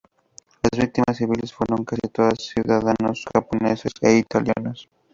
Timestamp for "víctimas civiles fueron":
0.81-1.85